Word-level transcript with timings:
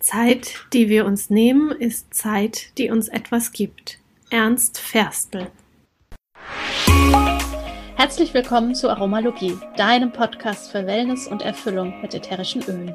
Zeit, 0.00 0.54
die 0.72 0.88
wir 0.88 1.06
uns 1.06 1.28
nehmen, 1.28 1.72
ist 1.72 2.14
Zeit, 2.14 2.78
die 2.78 2.90
uns 2.90 3.08
etwas 3.08 3.52
gibt. 3.52 3.98
Ernst 4.30 4.78
Ferstl. 4.78 5.48
Herzlich 7.96 8.32
willkommen 8.32 8.76
zu 8.76 8.90
Aromalogie, 8.90 9.58
deinem 9.76 10.12
Podcast 10.12 10.70
für 10.70 10.86
Wellness 10.86 11.26
und 11.26 11.42
Erfüllung 11.42 12.00
mit 12.00 12.14
ätherischen 12.14 12.62
Ölen. 12.62 12.94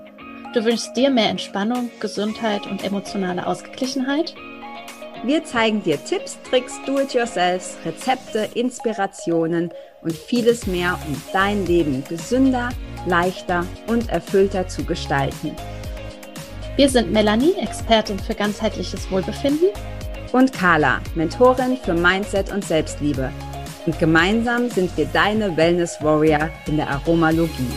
Du 0.53 0.63
wünschst 0.63 0.95
dir 0.95 1.09
mehr 1.09 1.29
Entspannung, 1.29 1.91
Gesundheit 1.99 2.67
und 2.67 2.83
emotionale 2.85 3.45
Ausgeglichenheit? 3.45 4.33
Wir 5.25 5.43
zeigen 5.43 5.83
dir 5.83 6.01
Tipps, 6.03 6.37
Tricks, 6.43 6.79
Do-it-yourselfs, 6.85 7.77
Rezepte, 7.85 8.49
Inspirationen 8.53 9.73
und 10.01 10.13
vieles 10.13 10.67
mehr, 10.67 10.97
um 11.07 11.21
dein 11.33 11.65
Leben 11.65 12.03
gesünder, 12.07 12.69
leichter 13.07 13.65
und 13.87 14.09
erfüllter 14.09 14.67
zu 14.67 14.85
gestalten. 14.85 15.53
Wir 16.75 16.89
sind 16.89 17.11
Melanie, 17.11 17.53
Expertin 17.53 18.17
für 18.17 18.33
ganzheitliches 18.33 19.11
Wohlbefinden. 19.11 19.69
Und 20.31 20.51
Carla, 20.53 21.01
Mentorin 21.13 21.77
für 21.77 21.93
Mindset 21.93 22.51
und 22.51 22.65
Selbstliebe. 22.65 23.31
Und 23.85 23.99
gemeinsam 23.99 24.71
sind 24.71 24.97
wir 24.97 25.05
deine 25.05 25.55
Wellness 25.55 26.01
Warrior 26.01 26.49
in 26.65 26.77
der 26.77 26.89
Aromalogie. 26.89 27.69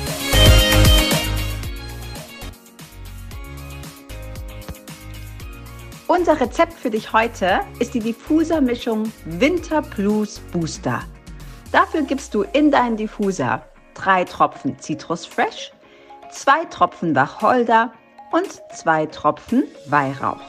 Unser 6.06 6.40
Rezept 6.40 6.72
für 6.72 6.88
dich 6.88 7.12
heute 7.12 7.60
ist 7.78 7.92
die 7.92 8.00
Diffuser-Mischung 8.00 9.12
Winter 9.26 9.82
Plus 9.82 10.40
Booster. 10.52 11.02
Dafür 11.70 12.00
gibst 12.00 12.32
du 12.32 12.44
in 12.54 12.70
deinen 12.70 12.96
Diffuser 12.96 13.62
drei 13.92 14.24
Tropfen 14.24 14.78
Citrus 14.80 15.26
Fresh, 15.26 15.70
zwei 16.30 16.64
Tropfen 16.64 17.14
Wacholder 17.14 17.92
und 18.32 18.62
zwei 18.72 19.06
Tropfen 19.06 19.64
Weihrauch. 19.86 20.40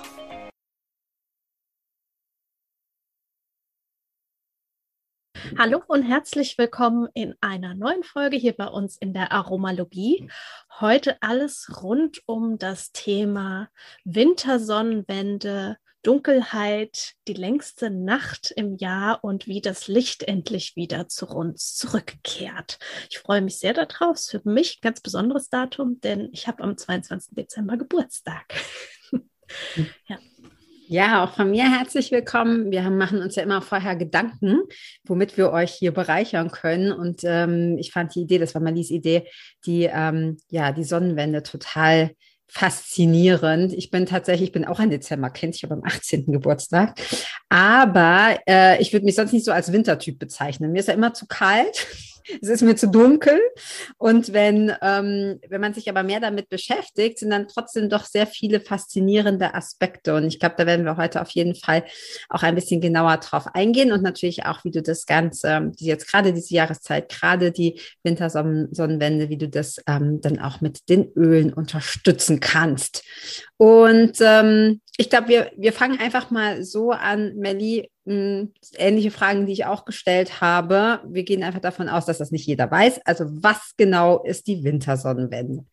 Hallo 5.58 5.82
und 5.88 6.04
herzlich 6.04 6.58
willkommen 6.58 7.08
in 7.14 7.36
einer 7.42 7.74
neuen 7.74 8.04
Folge 8.04 8.38
hier 8.38 8.54
bei 8.54 8.68
uns 8.68 8.98
in 8.98 9.14
der 9.14 9.32
Aromalogie. 9.32 10.30
Heute 10.80 11.22
alles 11.22 11.82
rund 11.82 12.22
um 12.26 12.58
das 12.58 12.92
Thema 12.92 13.70
Wintersonnenwende, 14.04 15.78
Dunkelheit, 16.08 17.16
die 17.28 17.34
längste 17.34 17.90
Nacht 17.90 18.54
im 18.56 18.78
Jahr 18.78 19.26
und 19.26 19.46
wie 19.46 19.60
das 19.60 19.90
Licht 19.90 20.24
endlich 20.24 20.78
wieder 20.78 21.10
zu 21.10 21.28
uns 21.28 21.76
zurückkehrt. 21.76 22.80
Ich 23.10 23.20
freue 23.20 23.42
mich 23.42 23.58
sehr 23.60 23.74
darauf. 23.74 24.16
Es 24.16 24.22
ist 24.22 24.42
für 24.42 24.50
mich 24.50 24.78
ein 24.78 24.84
ganz 24.84 25.02
besonderes 25.02 25.50
Datum, 25.50 26.00
denn 26.00 26.30
ich 26.32 26.48
habe 26.48 26.64
am 26.64 26.78
22. 26.78 27.36
Dezember 27.36 27.76
Geburtstag. 27.76 28.46
ja. 30.08 30.18
Ja, 30.88 31.26
auch 31.26 31.34
von 31.34 31.52
mir 31.52 31.70
herzlich 31.70 32.10
willkommen. 32.14 32.72
Wir 32.72 32.90
machen 32.90 33.22
uns 33.22 33.36
ja 33.36 33.44
immer 33.44 33.62
vorher 33.62 33.98
Gedanken, 33.98 34.62
womit 35.04 35.36
wir 35.36 35.52
euch 35.52 35.74
hier 35.74 35.92
bereichern 35.92 36.52
können. 36.52 36.94
Und 36.94 37.26
ähm, 37.26 37.76
ich 37.78 37.92
fand 37.92 38.16
die 38.16 38.22
Idee, 38.22 38.38
das 38.38 38.56
war 38.56 38.62
Malis 38.62 38.92
Idee, 38.92 39.28
die 39.66 39.90
ähm, 39.92 40.38
ja 40.50 40.72
die 40.72 40.86
Sonnenwende 40.86 41.44
total 41.44 42.12
faszinierend. 42.48 43.74
Ich 43.74 43.92
bin 43.92 44.06
tatsächlich, 44.06 44.50
ich 44.50 44.54
bin 44.54 44.66
auch 44.66 44.80
ein 44.80 44.90
Dezemberkind, 44.90 45.56
ich 45.56 45.64
habe 45.64 45.76
am 45.76 45.84
18. 45.84 46.32
Geburtstag, 46.32 47.00
aber 47.50 48.40
äh, 48.48 48.82
ich 48.82 48.94
würde 48.94 49.06
mich 49.06 49.16
sonst 49.16 49.34
nicht 49.34 49.46
so 49.46 49.52
als 49.52 49.72
Wintertyp 49.72 50.18
bezeichnen. 50.18 50.72
Mir 50.72 50.80
ist 50.80 50.88
ja 50.88 50.94
immer 50.94 51.14
zu 51.14 51.28
kalt 51.28 51.88
es 52.42 52.50
ist 52.50 52.62
mir 52.62 52.76
zu 52.76 52.88
dunkel. 52.88 53.40
Und 53.98 54.34
wenn, 54.34 54.74
ähm, 54.82 55.40
wenn 55.48 55.62
man 55.62 55.74
sich 55.74 55.90
aber 55.90 56.04
mehr 56.04 56.20
damit 56.20 56.50
beschäftigt, 56.50 57.20
sind 57.20 57.30
dann 57.30 57.48
trotzdem 57.48 57.90
doch 57.90 58.06
sehr 58.06 58.28
viele 58.28 58.60
faszinierende 58.60 59.54
Aspekte. 59.54 60.16
Und 60.16 60.26
ich 60.26 60.40
glaube, 60.40 60.56
da 60.58 60.66
werden 60.66 60.86
wir 60.86 60.98
heute 60.98 61.22
auf 61.22 61.30
jeden 61.32 61.56
Fall 61.56 61.84
auch 62.30 62.44
ein 62.44 62.56
bisschen 62.56 62.82
genauer 62.82 63.18
drauf 63.18 63.48
eingehen 63.54 63.92
und 63.92 64.04
natürlich 64.04 64.46
auch, 64.46 64.64
wie 64.64 64.72
du 64.72 64.82
das 64.82 65.06
Ganze, 65.06 65.72
jetzt 65.78 66.12
gerade 66.12 66.34
diese 66.34 66.54
Jahreszeit, 66.54 67.10
gerade 67.10 67.52
die 67.52 67.80
Wintersonnenwende, 68.04 69.30
wie 69.30 69.38
du 69.38 69.48
das 69.48 69.78
ähm, 69.88 70.22
dann 70.22 70.40
auch 70.40 70.62
mit 70.62 70.90
den 70.90 71.12
Ölen 71.14 71.54
unterstützen 71.54 72.40
kannst. 72.40 73.04
Und 73.58 74.18
ähm, 74.22 74.82
ich 74.98 75.10
glaube, 75.12 75.28
wir, 75.28 75.52
wir 75.56 75.74
fangen 75.74 76.00
einfach 76.00 76.32
mal 76.32 76.64
so 76.64 76.92
an, 76.92 77.36
Melli, 77.36 77.92
hm, 78.06 78.52
ähnliche 78.78 79.12
Fragen, 79.12 79.46
die 79.46 79.54
ich 79.54 79.66
auch 79.66 79.86
gestellt 79.86 80.42
habe. 80.42 81.02
Wir 81.08 81.24
gehen 81.24 81.44
einfach 81.44 81.60
davon 81.60 81.88
aus, 81.88 82.06
dass 82.06 82.18
das 82.18 82.32
nicht 82.32 82.48
jeder 82.48 82.70
weiß. 82.70 83.02
Also 83.06 83.26
was 83.30 83.74
genau 83.78 84.24
ist 84.24 84.48
die 84.48 84.64
Wintersonnenwende? 84.64 85.66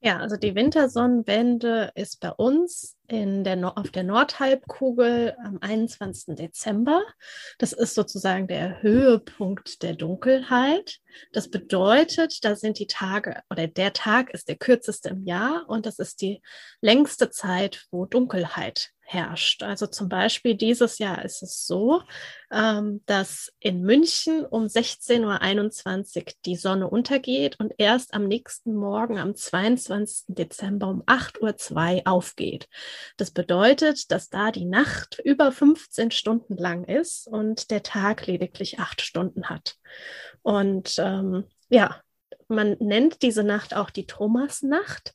Ja, 0.00 0.18
also 0.18 0.36
die 0.36 0.54
Wintersonnenwende 0.54 1.90
ist 1.96 2.20
bei 2.20 2.30
uns 2.30 2.96
in 3.08 3.42
der 3.42 3.76
auf 3.76 3.90
der 3.90 4.04
Nordhalbkugel 4.04 5.34
am 5.44 5.58
21. 5.60 6.36
Dezember. 6.36 7.02
Das 7.58 7.72
ist 7.72 7.94
sozusagen 7.94 8.46
der 8.46 8.80
Höhepunkt 8.80 9.82
der 9.82 9.96
Dunkelheit. 9.96 11.00
Das 11.32 11.50
bedeutet, 11.50 12.44
da 12.44 12.54
sind 12.54 12.78
die 12.78 12.86
Tage 12.86 13.42
oder 13.50 13.66
der 13.66 13.92
Tag 13.92 14.30
ist 14.30 14.48
der 14.48 14.56
kürzeste 14.56 15.08
im 15.08 15.24
Jahr 15.24 15.64
und 15.68 15.84
das 15.84 15.98
ist 15.98 16.20
die 16.20 16.42
längste 16.80 17.30
Zeit, 17.30 17.86
wo 17.90 18.06
Dunkelheit 18.06 18.92
herrscht. 19.10 19.62
Also 19.62 19.86
zum 19.86 20.10
Beispiel 20.10 20.54
dieses 20.54 20.98
Jahr 20.98 21.24
ist 21.24 21.42
es 21.42 21.66
so, 21.66 22.02
ähm, 22.52 23.00
dass 23.06 23.50
in 23.58 23.80
München 23.80 24.44
um 24.44 24.64
16.21 24.64 26.16
Uhr 26.18 26.32
die 26.44 26.56
Sonne 26.56 26.88
untergeht 26.88 27.58
und 27.58 27.72
erst 27.78 28.12
am 28.12 28.28
nächsten 28.28 28.74
Morgen, 28.74 29.18
am 29.18 29.34
22. 29.34 30.34
Dezember 30.36 30.88
um 30.88 31.02
8.02 31.04 31.96
Uhr 31.96 32.02
aufgeht. 32.04 32.68
Das 33.16 33.30
bedeutet, 33.30 34.12
dass 34.12 34.28
da 34.28 34.52
die 34.52 34.66
Nacht 34.66 35.20
über 35.24 35.52
15 35.52 36.10
Stunden 36.10 36.58
lang 36.58 36.84
ist 36.84 37.28
und 37.28 37.70
der 37.70 37.82
Tag 37.82 38.26
lediglich 38.26 38.78
acht 38.78 39.00
Stunden 39.00 39.48
hat. 39.48 39.76
Und 40.42 40.96
ähm, 40.98 41.44
ja, 41.70 42.02
man 42.48 42.76
nennt 42.78 43.22
diese 43.22 43.42
Nacht 43.42 43.74
auch 43.74 43.88
die 43.88 44.06
Thomasnacht. 44.06 45.14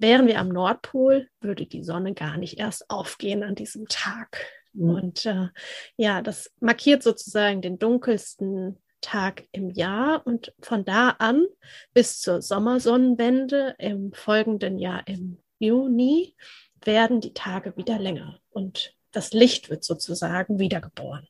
Wären 0.00 0.26
wir 0.26 0.38
am 0.38 0.48
Nordpol, 0.48 1.28
würde 1.40 1.66
die 1.66 1.84
Sonne 1.84 2.14
gar 2.14 2.36
nicht 2.36 2.58
erst 2.58 2.90
aufgehen 2.90 3.42
an 3.42 3.54
diesem 3.54 3.86
Tag. 3.88 4.46
Mhm. 4.72 4.90
Und 4.90 5.26
äh, 5.26 5.48
ja, 5.96 6.22
das 6.22 6.52
markiert 6.60 7.02
sozusagen 7.02 7.62
den 7.62 7.78
dunkelsten 7.78 8.78
Tag 9.00 9.44
im 9.52 9.70
Jahr 9.70 10.26
und 10.26 10.54
von 10.60 10.84
da 10.84 11.10
an 11.18 11.46
bis 11.92 12.20
zur 12.20 12.40
Sommersonnenwende 12.40 13.74
im 13.78 14.12
folgenden 14.12 14.78
Jahr 14.78 15.06
im 15.06 15.38
Juni 15.58 16.34
werden 16.82 17.20
die 17.20 17.34
Tage 17.34 17.76
wieder 17.76 17.98
länger 17.98 18.40
und 18.50 18.94
das 19.12 19.32
Licht 19.32 19.70
wird 19.70 19.84
sozusagen 19.84 20.58
wiedergeboren. 20.58 21.28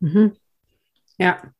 Mhm. 0.00 0.36
Ja, 1.18 1.52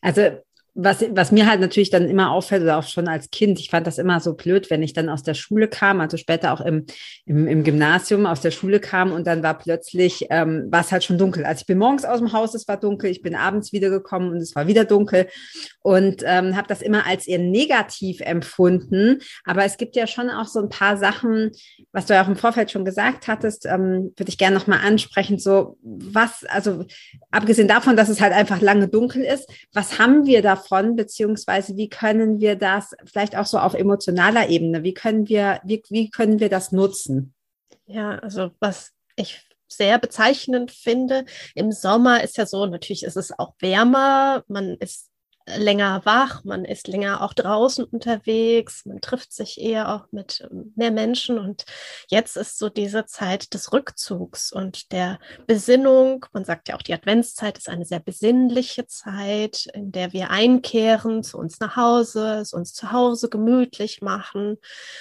also 0.00 0.42
was, 0.74 1.04
was 1.10 1.32
mir 1.32 1.46
halt 1.46 1.60
natürlich 1.60 1.90
dann 1.90 2.08
immer 2.08 2.30
auffällt, 2.30 2.62
oder 2.62 2.78
auch 2.78 2.82
schon 2.86 3.06
als 3.06 3.30
Kind, 3.30 3.60
ich 3.60 3.68
fand 3.68 3.86
das 3.86 3.98
immer 3.98 4.20
so 4.20 4.34
blöd, 4.34 4.70
wenn 4.70 4.82
ich 4.82 4.94
dann 4.94 5.10
aus 5.10 5.22
der 5.22 5.34
Schule 5.34 5.68
kam, 5.68 6.00
also 6.00 6.16
später 6.16 6.52
auch 6.52 6.62
im, 6.62 6.86
im, 7.26 7.46
im 7.46 7.62
Gymnasium 7.62 8.24
aus 8.24 8.40
der 8.40 8.52
Schule 8.52 8.80
kam 8.80 9.12
und 9.12 9.26
dann 9.26 9.42
war 9.42 9.58
plötzlich, 9.58 10.26
ähm, 10.30 10.68
war 10.70 10.80
es 10.80 10.90
halt 10.90 11.04
schon 11.04 11.18
dunkel. 11.18 11.44
Also 11.44 11.60
ich 11.60 11.66
bin 11.66 11.76
morgens 11.76 12.06
aus 12.06 12.20
dem 12.20 12.32
Haus, 12.32 12.54
es 12.54 12.66
war 12.68 12.78
dunkel, 12.78 13.10
ich 13.10 13.20
bin 13.20 13.34
abends 13.34 13.72
wiedergekommen 13.74 14.30
und 14.30 14.38
es 14.38 14.54
war 14.56 14.66
wieder 14.66 14.86
dunkel 14.86 15.28
und 15.82 16.22
ähm, 16.24 16.56
habe 16.56 16.68
das 16.68 16.80
immer 16.80 17.06
als 17.06 17.26
eher 17.26 17.38
negativ 17.38 18.20
empfunden. 18.20 19.18
Aber 19.44 19.64
es 19.64 19.76
gibt 19.76 19.94
ja 19.94 20.06
schon 20.06 20.30
auch 20.30 20.46
so 20.46 20.60
ein 20.60 20.70
paar 20.70 20.96
Sachen, 20.96 21.50
was 21.92 22.06
du 22.06 22.14
ja 22.14 22.24
auch 22.24 22.28
im 22.28 22.36
Vorfeld 22.36 22.70
schon 22.70 22.86
gesagt 22.86 23.28
hattest, 23.28 23.66
ähm, 23.66 24.14
würde 24.16 24.30
ich 24.30 24.38
gerne 24.38 24.56
nochmal 24.56 24.80
ansprechen, 24.82 25.38
so 25.38 25.76
was, 25.82 26.44
also 26.44 26.86
abgesehen 27.30 27.68
davon, 27.68 27.94
dass 27.94 28.08
es 28.08 28.22
halt 28.22 28.32
einfach 28.32 28.62
lange 28.62 28.88
dunkel 28.88 29.22
ist, 29.22 29.50
was 29.74 29.98
haben 29.98 30.24
wir 30.24 30.40
da 30.40 30.61
davon, 30.62 30.96
beziehungsweise 30.96 31.76
wie 31.76 31.88
können 31.88 32.40
wir 32.40 32.56
das 32.56 32.94
vielleicht 33.04 33.36
auch 33.36 33.46
so 33.46 33.58
auf 33.58 33.74
emotionaler 33.74 34.48
Ebene, 34.48 34.82
wie 34.82 34.94
können 34.94 35.28
wir, 35.28 35.60
wie, 35.64 35.82
wie 35.88 36.10
können 36.10 36.40
wir 36.40 36.48
das 36.48 36.72
nutzen? 36.72 37.34
Ja, 37.86 38.18
also 38.18 38.50
was 38.60 38.92
ich 39.16 39.46
sehr 39.68 39.98
bezeichnend 39.98 40.70
finde, 40.70 41.24
im 41.54 41.72
Sommer 41.72 42.22
ist 42.22 42.36
ja 42.36 42.46
so, 42.46 42.66
natürlich 42.66 43.04
ist 43.04 43.16
es 43.16 43.38
auch 43.38 43.54
wärmer, 43.60 44.44
man 44.48 44.76
ist 44.78 45.11
länger 45.46 46.02
wach, 46.04 46.44
man 46.44 46.64
ist 46.64 46.88
länger 46.88 47.22
auch 47.22 47.32
draußen 47.32 47.84
unterwegs, 47.84 48.84
man 48.86 49.00
trifft 49.00 49.32
sich 49.32 49.60
eher 49.60 49.94
auch 49.94 50.10
mit 50.12 50.46
ähm, 50.50 50.72
mehr 50.76 50.90
Menschen. 50.90 51.38
Und 51.38 51.64
jetzt 52.08 52.36
ist 52.36 52.58
so 52.58 52.68
diese 52.68 53.06
Zeit 53.06 53.54
des 53.54 53.72
Rückzugs 53.72 54.52
und 54.52 54.92
der 54.92 55.18
Besinnung. 55.46 56.26
Man 56.32 56.44
sagt 56.44 56.68
ja 56.68 56.76
auch, 56.76 56.82
die 56.82 56.94
Adventszeit 56.94 57.58
ist 57.58 57.68
eine 57.68 57.84
sehr 57.84 58.00
besinnliche 58.00 58.86
Zeit, 58.86 59.66
in 59.74 59.92
der 59.92 60.12
wir 60.12 60.30
einkehren 60.30 61.22
zu 61.22 61.38
uns 61.38 61.60
nach 61.60 61.76
Hause, 61.76 62.38
es 62.40 62.52
uns 62.52 62.72
zu 62.72 62.92
Hause 62.92 63.28
gemütlich 63.28 64.02
machen, 64.02 64.58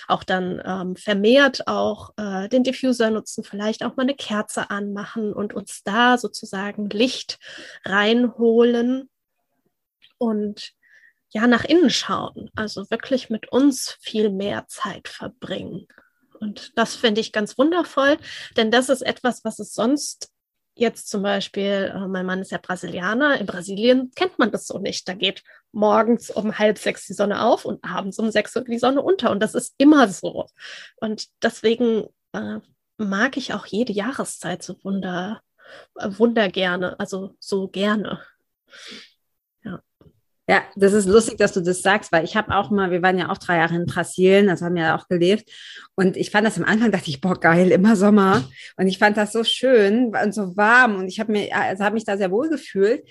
auch 0.07 0.23
dann 0.23 0.61
ähm, 0.65 0.95
vermehrt 0.95 1.67
auch 1.67 2.11
äh, 2.17 2.49
den 2.49 2.63
Diffuser 2.63 3.11
nutzen, 3.11 3.43
vielleicht 3.43 3.83
auch 3.83 3.95
mal 3.95 4.03
eine 4.03 4.15
Kerze 4.15 4.69
anmachen 4.69 5.33
und 5.33 5.53
uns 5.53 5.83
da 5.83 6.17
sozusagen 6.17 6.89
Licht 6.89 7.39
reinholen 7.85 9.09
und 10.21 10.73
ja, 11.29 11.47
nach 11.47 11.63
innen 11.63 11.89
schauen, 11.89 12.51
also 12.55 12.89
wirklich 12.91 13.31
mit 13.31 13.51
uns 13.51 13.97
viel 14.01 14.29
mehr 14.29 14.67
Zeit 14.67 15.07
verbringen. 15.07 15.87
Und 16.39 16.77
das 16.77 16.95
finde 16.95 17.21
ich 17.21 17.31
ganz 17.31 17.57
wundervoll, 17.57 18.17
denn 18.55 18.69
das 18.69 18.89
ist 18.89 19.01
etwas, 19.01 19.43
was 19.43 19.57
es 19.57 19.73
sonst 19.73 20.29
jetzt 20.75 21.09
zum 21.09 21.23
Beispiel, 21.23 21.91
äh, 21.93 22.07
mein 22.07 22.25
Mann 22.25 22.41
ist 22.41 22.51
ja 22.51 22.59
Brasilianer, 22.61 23.39
in 23.39 23.47
Brasilien 23.47 24.11
kennt 24.15 24.37
man 24.37 24.51
das 24.51 24.67
so 24.67 24.77
nicht. 24.77 25.07
Da 25.07 25.13
geht 25.13 25.43
morgens 25.71 26.29
um 26.29 26.57
halb 26.59 26.77
sechs 26.77 27.07
die 27.07 27.13
Sonne 27.13 27.43
auf 27.43 27.65
und 27.65 27.83
abends 27.83 28.19
um 28.19 28.29
sechs 28.29 28.53
die 28.53 28.79
Sonne 28.79 29.01
unter. 29.01 29.31
Und 29.31 29.41
das 29.41 29.55
ist 29.55 29.73
immer 29.77 30.07
so. 30.07 30.47
Und 30.97 31.27
deswegen 31.41 32.05
äh, 32.33 32.59
mag 32.97 33.37
ich 33.37 33.53
auch 33.53 33.65
jede 33.65 33.93
Jahreszeit 33.93 34.61
so 34.63 34.75
wunder, 34.83 35.41
äh, 35.95 36.09
wunder 36.17 36.49
gerne, 36.49 36.99
also 36.99 37.35
so 37.39 37.67
gerne. 37.67 38.21
Ja, 40.47 40.63
das 40.75 40.93
ist 40.93 41.07
lustig, 41.07 41.37
dass 41.37 41.53
du 41.53 41.61
das 41.61 41.81
sagst, 41.81 42.11
weil 42.11 42.25
ich 42.25 42.35
habe 42.35 42.53
auch 42.55 42.71
mal, 42.71 42.89
wir 42.91 43.03
waren 43.03 43.17
ja 43.17 43.29
auch 43.29 43.37
drei 43.37 43.57
Jahre 43.57 43.75
in 43.75 43.85
Brasilien, 43.85 44.49
also 44.49 44.65
haben 44.65 44.75
ja 44.75 44.97
auch 44.97 45.07
gelebt. 45.07 45.49
Und 45.95 46.17
ich 46.17 46.31
fand 46.31 46.47
das 46.47 46.57
am 46.57 46.65
Anfang, 46.65 46.91
dachte 46.91 47.09
ich, 47.09 47.21
boah, 47.21 47.39
geil, 47.39 47.71
immer 47.71 47.95
Sommer. 47.95 48.43
Und 48.75 48.87
ich 48.87 48.97
fand 48.97 49.17
das 49.17 49.31
so 49.31 49.43
schön 49.43 50.13
und 50.15 50.33
so 50.33 50.57
warm. 50.57 50.95
Und 50.95 51.07
ich 51.07 51.19
habe 51.19 51.47
also 51.53 51.83
habe 51.83 51.93
mich 51.93 52.05
da 52.05 52.17
sehr 52.17 52.31
wohl 52.31 52.49
gefühlt. 52.49 53.03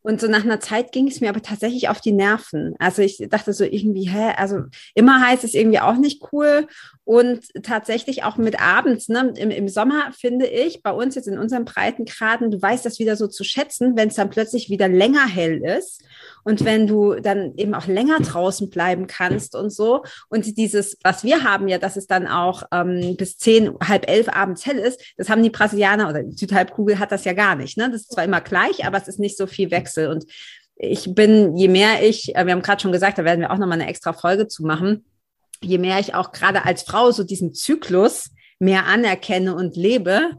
Und 0.00 0.20
so 0.20 0.28
nach 0.28 0.44
einer 0.44 0.60
Zeit 0.60 0.92
ging 0.92 1.08
es 1.08 1.20
mir 1.20 1.28
aber 1.28 1.42
tatsächlich 1.42 1.88
auf 1.88 2.00
die 2.00 2.12
Nerven. 2.12 2.74
Also 2.78 3.02
ich 3.02 3.18
dachte 3.28 3.52
so 3.52 3.64
irgendwie, 3.64 4.08
hä, 4.08 4.32
also 4.36 4.62
immer 4.94 5.20
heißt 5.20 5.44
es 5.44 5.54
irgendwie 5.54 5.80
auch 5.80 5.96
nicht 5.96 6.22
cool. 6.32 6.66
Und 7.04 7.44
tatsächlich 7.62 8.24
auch 8.24 8.38
mit 8.38 8.60
abends, 8.60 9.08
ne, 9.08 9.34
im, 9.36 9.50
im 9.50 9.68
Sommer 9.68 10.12
finde 10.12 10.46
ich, 10.46 10.82
bei 10.82 10.92
uns 10.92 11.14
jetzt 11.14 11.28
in 11.28 11.38
unseren 11.38 11.64
Breitengraden, 11.64 12.50
du 12.50 12.60
weißt 12.60 12.86
das 12.86 12.98
wieder 12.98 13.16
so 13.16 13.26
zu 13.26 13.44
schätzen, 13.44 13.96
wenn 13.96 14.08
es 14.08 14.14
dann 14.14 14.30
plötzlich 14.30 14.70
wieder 14.70 14.88
länger 14.88 15.26
hell 15.26 15.62
ist 15.62 16.02
und 16.48 16.64
wenn 16.64 16.86
du 16.86 17.16
dann 17.16 17.52
eben 17.56 17.74
auch 17.74 17.86
länger 17.86 18.20
draußen 18.20 18.70
bleiben 18.70 19.06
kannst 19.06 19.54
und 19.54 19.68
so. 19.68 20.02
Und 20.30 20.56
dieses, 20.56 20.96
was 21.02 21.22
wir 21.22 21.44
haben 21.44 21.68
ja, 21.68 21.76
dass 21.76 21.98
es 21.98 22.06
dann 22.06 22.26
auch 22.26 22.62
ähm, 22.72 23.16
bis 23.18 23.36
zehn, 23.36 23.76
halb 23.86 24.08
elf 24.08 24.30
abends 24.30 24.64
hell 24.64 24.78
ist, 24.78 24.98
das 25.18 25.28
haben 25.28 25.42
die 25.42 25.50
Brasilianer 25.50 26.08
oder 26.08 26.22
die 26.22 26.38
Südhalbkugel 26.38 26.98
hat 26.98 27.12
das 27.12 27.26
ja 27.26 27.34
gar 27.34 27.54
nicht. 27.54 27.76
Ne? 27.76 27.90
Das 27.90 28.00
ist 28.00 28.12
zwar 28.12 28.24
immer 28.24 28.40
gleich, 28.40 28.86
aber 28.86 28.96
es 28.96 29.08
ist 29.08 29.18
nicht 29.18 29.36
so 29.36 29.46
viel 29.46 29.70
Wechsel. 29.70 30.08
Und 30.08 30.24
ich 30.76 31.14
bin, 31.14 31.54
je 31.54 31.68
mehr 31.68 32.02
ich, 32.02 32.34
äh, 32.34 32.46
wir 32.46 32.54
haben 32.54 32.62
gerade 32.62 32.80
schon 32.80 32.92
gesagt, 32.92 33.18
da 33.18 33.24
werden 33.24 33.40
wir 33.40 33.50
auch 33.50 33.58
nochmal 33.58 33.78
eine 33.78 33.90
extra 33.90 34.14
Folge 34.14 34.48
zu 34.48 34.64
machen, 34.64 35.04
je 35.60 35.76
mehr 35.76 35.98
ich 35.98 36.14
auch 36.14 36.32
gerade 36.32 36.64
als 36.64 36.82
Frau 36.82 37.10
so 37.10 37.24
diesen 37.24 37.52
Zyklus 37.52 38.30
mehr 38.58 38.86
anerkenne 38.86 39.54
und 39.54 39.76
lebe, 39.76 40.30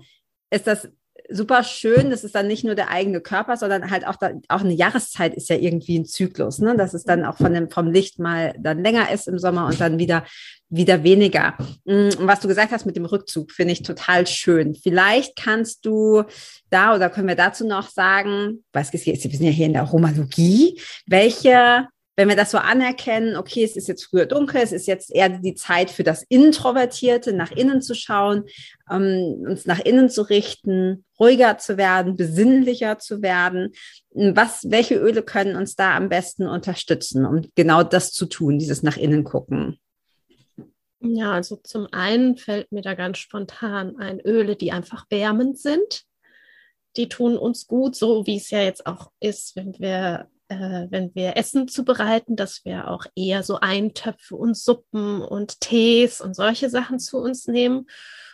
ist 0.50 0.66
das 0.66 0.90
super 1.30 1.64
schön. 1.64 2.10
Das 2.10 2.24
ist 2.24 2.36
dann 2.36 2.48
nicht 2.48 2.64
nur 2.64 2.76
der 2.76 2.90
eigene 2.90 3.22
Körper, 3.22 3.58
sondern 3.58 3.90
halt 3.92 4.06
auch, 4.08 4.16
da, 4.16 4.32
auch 4.48 4.62
eine 4.62 4.74
Jahreszeit 4.74 5.34
ist 5.36 5.50
ja 5.50 5.56
irgendwie 5.56 5.98
ein 5.98 6.06
Zyklus, 6.06 6.60
ne? 6.60 6.76
dass 6.76 6.94
es 6.94 7.04
dann 7.04 7.26
auch 7.26 7.38
von 7.38 7.54
dem, 7.54 7.70
vom 7.70 7.88
Licht 7.92 8.20
mal 8.20 8.54
dann 8.60 8.84
länger 8.84 9.12
ist 9.12 9.28
im 9.28 9.40
Sommer 9.40 9.68
und 9.68 9.80
dann 9.80 10.00
wieder, 10.00 10.26
wieder 10.70 11.04
weniger. 11.04 11.56
Mm, 11.86 12.10
und 12.20 12.28
was 12.28 12.40
du 12.40 12.48
gesagt 12.48 12.72
hast 12.72 12.86
mit 12.86 12.96
dem 12.96 13.06
Rückzug, 13.06 13.52
finde 13.52 13.74
ich 13.74 13.84
total 13.84 14.28
schön. 14.28 14.76
Vielleicht 14.76 15.36
kannst 15.36 15.86
du 15.86 16.24
da 16.70 16.96
oder 16.96 17.10
können 17.10 17.28
wir 17.28 17.36
dazu 17.36 17.66
noch 17.66 17.90
sagen, 17.90 18.64
was 18.74 18.92
wir 18.94 19.00
sind 19.00 19.44
ja 19.44 19.52
hier 19.52 19.68
in 19.68 19.74
der 19.74 19.84
Romalogie, 19.84 20.80
welche 21.08 21.88
wenn 22.20 22.28
wir 22.28 22.36
das 22.36 22.52
so 22.52 22.58
anerkennen, 22.58 23.38
okay, 23.38 23.64
es 23.64 23.78
ist 23.78 23.88
jetzt 23.88 24.04
früher 24.04 24.26
dunkel, 24.26 24.60
es 24.62 24.74
ist 24.74 24.88
jetzt 24.88 25.16
eher 25.16 25.30
die 25.30 25.56
Zeit 25.56 25.90
für 25.90 26.04
das 26.04 26.24
Introvertierte, 26.24 27.32
nach 27.32 27.52
innen 27.52 27.82
zu 27.82 27.96
schauen, 27.96 28.44
ähm, 28.92 29.46
uns 29.48 29.66
nach 29.66 29.80
innen 29.80 30.10
zu 30.10 30.24
richten, 30.24 31.06
ruhiger 31.18 31.58
zu 31.60 31.78
werden, 31.78 32.18
besinnlicher 32.18 33.00
zu 33.00 33.22
werden. 33.22 33.72
Was, 34.12 34.70
welche 34.70 34.96
Öle 34.96 35.24
können 35.24 35.56
uns 35.56 35.78
da 35.78 35.96
am 35.96 36.10
besten 36.10 36.46
unterstützen, 36.46 37.26
um 37.26 37.50
genau 37.56 37.84
das 37.84 38.12
zu 38.12 38.26
tun, 38.26 38.60
dieses 38.60 38.84
nach 38.84 38.98
innen 38.98 39.24
gucken? 39.24 39.80
Ja, 41.00 41.32
also 41.32 41.56
zum 41.64 41.88
einen 41.94 42.36
fällt 42.36 42.70
mir 42.74 42.82
da 42.82 42.96
ganz 42.96 43.20
spontan 43.20 43.96
ein 43.96 44.20
Öle, 44.20 44.58
die 44.58 44.74
einfach 44.74 45.06
wärmend 45.10 45.58
sind. 45.58 46.04
Die 46.98 47.08
tun 47.08 47.38
uns 47.38 47.66
gut, 47.66 47.96
so 47.96 48.28
wie 48.28 48.36
es 48.36 48.50
ja 48.50 48.62
jetzt 48.62 48.86
auch 48.86 49.10
ist, 49.22 49.56
wenn 49.56 49.80
wir 49.80 50.28
äh, 50.50 50.88
wenn 50.90 51.14
wir 51.16 51.38
Essen 51.38 51.68
zubereiten, 51.68 52.36
dass 52.36 52.66
wir 52.66 52.90
auch 52.90 53.06
eher 53.16 53.44
so 53.44 53.60
Eintöpfe 53.60 54.36
und 54.36 54.58
Suppen 54.58 55.22
und 55.22 55.62
Tees 55.62 56.22
und 56.22 56.36
solche 56.36 56.70
Sachen 56.70 57.00
zu 57.00 57.18
uns 57.18 57.48
nehmen. 57.48 57.88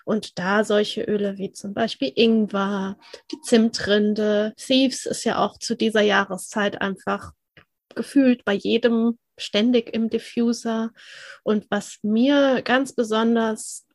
Und 0.06 0.40
da 0.40 0.64
solche 0.64 1.04
Öle 1.04 1.38
wie 1.38 1.52
zum 1.52 1.74
Beispiel 1.74 2.12
Ingwer, 2.16 2.98
die 3.32 3.42
Zimtrinde, 3.42 4.54
Thieves 4.58 5.06
ist 5.06 5.24
ja 5.24 5.40
auch 5.44 5.58
zu 5.58 5.76
dieser 5.76 6.02
Jahreszeit 6.02 6.82
einfach 6.82 7.32
gefühlt 7.96 8.46
bei 8.46 8.54
jedem 8.54 9.18
ständig 9.38 9.94
im 9.94 10.10
Diffuser. 10.10 10.92
Und 11.44 11.66
was 11.70 11.98
mir 12.02 12.62
ganz 12.62 12.94
besonders 12.94 13.86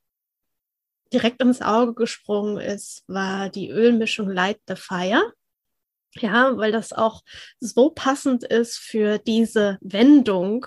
direkt 1.12 1.40
ins 1.40 1.62
Auge 1.62 1.94
gesprungen 1.94 2.58
ist, 2.58 3.02
war 3.06 3.48
die 3.48 3.70
Ölmischung 3.70 4.30
Light 4.30 4.60
the 4.68 4.76
Fire. 4.76 5.32
Ja, 6.14 6.56
weil 6.56 6.72
das 6.72 6.92
auch 6.92 7.22
so 7.60 7.90
passend 7.90 8.44
ist 8.44 8.78
für 8.78 9.18
diese 9.18 9.78
Wendung 9.80 10.66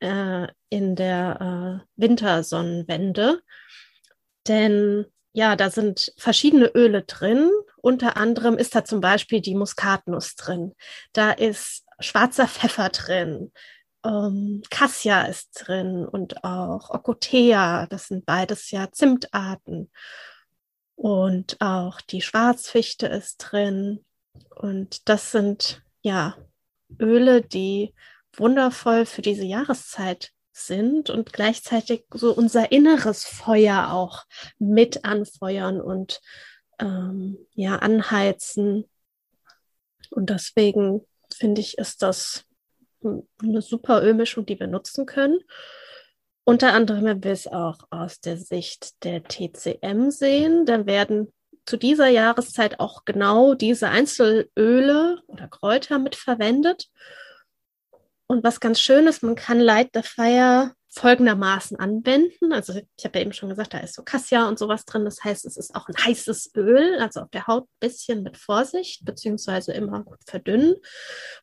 äh, 0.00 0.46
in 0.68 0.94
der 0.94 1.82
äh, 1.84 1.86
Wintersonnenwende. 1.96 3.40
Denn 4.46 5.06
ja, 5.32 5.56
da 5.56 5.70
sind 5.70 6.12
verschiedene 6.16 6.66
Öle 6.74 7.02
drin. 7.02 7.50
Unter 7.76 8.16
anderem 8.16 8.58
ist 8.58 8.74
da 8.74 8.84
zum 8.84 9.00
Beispiel 9.00 9.40
die 9.40 9.54
Muskatnuss 9.54 10.36
drin. 10.36 10.74
Da 11.12 11.32
ist 11.32 11.84
schwarzer 12.00 12.46
Pfeffer 12.46 12.90
drin. 12.90 13.52
Ähm, 14.04 14.62
Cassia 14.70 15.22
ist 15.22 15.50
drin 15.54 16.06
und 16.06 16.44
auch 16.44 16.90
Ocotea. 16.90 17.86
Das 17.86 18.08
sind 18.08 18.26
beides 18.26 18.70
ja 18.70 18.90
Zimtarten. 18.92 19.90
Und 20.94 21.60
auch 21.60 22.00
die 22.00 22.20
Schwarzfichte 22.20 23.06
ist 23.06 23.38
drin. 23.38 24.04
Und 24.54 25.08
das 25.08 25.32
sind 25.32 25.82
ja 26.02 26.36
Öle, 26.98 27.42
die 27.42 27.94
wundervoll 28.36 29.06
für 29.06 29.22
diese 29.22 29.44
Jahreszeit 29.44 30.30
sind 30.52 31.10
und 31.10 31.32
gleichzeitig 31.32 32.04
so 32.12 32.32
unser 32.32 32.72
inneres 32.72 33.24
Feuer 33.24 33.92
auch 33.92 34.24
mit 34.58 35.04
anfeuern 35.04 35.80
und 35.80 36.20
ähm, 36.78 37.38
ja 37.54 37.76
anheizen. 37.76 38.88
Und 40.10 40.30
deswegen 40.30 41.06
finde 41.34 41.60
ich, 41.60 41.78
ist 41.78 42.02
das 42.02 42.44
eine 43.02 43.62
super 43.62 44.02
Ölmischung, 44.02 44.46
die 44.46 44.60
wir 44.60 44.66
nutzen 44.66 45.06
können. 45.06 45.40
Unter 46.44 46.72
anderem, 46.72 47.04
wenn 47.04 47.24
wir 47.24 47.32
es 47.32 47.46
auch 47.46 47.78
aus 47.90 48.20
der 48.20 48.36
Sicht 48.36 49.04
der 49.04 49.22
TCM 49.22 50.10
sehen, 50.10 50.66
dann 50.66 50.86
werden 50.86 51.32
zu 51.66 51.76
dieser 51.76 52.08
Jahreszeit 52.08 52.80
auch 52.80 53.04
genau 53.04 53.54
diese 53.54 53.88
Einzelöle 53.88 55.22
oder 55.26 55.48
Kräuter 55.48 55.98
mit 55.98 56.16
verwendet. 56.16 56.88
Und 58.26 58.44
was 58.44 58.60
ganz 58.60 58.80
schön 58.80 59.06
ist, 59.06 59.22
man 59.22 59.34
kann 59.34 59.60
Light 59.60 59.90
the 59.94 60.02
Fire 60.02 60.72
folgendermaßen 60.94 61.78
anwenden. 61.78 62.52
Also 62.52 62.74
ich 62.74 63.04
habe 63.04 63.18
ja 63.18 63.24
eben 63.24 63.32
schon 63.32 63.48
gesagt, 63.48 63.72
da 63.72 63.78
ist 63.78 63.94
so 63.94 64.02
Cassia 64.02 64.46
und 64.46 64.58
sowas 64.58 64.84
drin. 64.84 65.06
Das 65.06 65.24
heißt, 65.24 65.46
es 65.46 65.56
ist 65.56 65.74
auch 65.74 65.88
ein 65.88 65.96
heißes 65.96 66.52
Öl, 66.54 66.98
also 67.00 67.20
auf 67.20 67.30
der 67.30 67.46
Haut 67.46 67.64
ein 67.64 67.80
bisschen 67.80 68.22
mit 68.22 68.36
Vorsicht, 68.36 69.04
beziehungsweise 69.04 69.72
immer 69.72 70.02
gut 70.04 70.20
verdünnen. 70.26 70.74